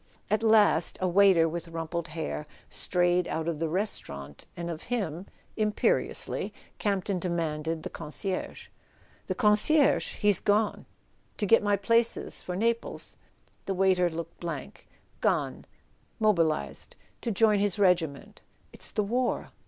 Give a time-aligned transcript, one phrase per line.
[0.31, 5.27] At last a waiter with rumpled hair strayed out of the restaurant, and of him,
[5.55, 8.69] imperiously, Campton demanded the con¬ cierge.
[9.27, 10.15] "The concierge?
[10.15, 10.87] He's gone."
[11.37, 13.15] "To get my places for Naples?"
[13.65, 14.87] The waiter looked blank.
[15.19, 15.65] "Gone:
[16.19, 18.41] mobilised—to join his regiment.
[18.73, 19.51] It's the war."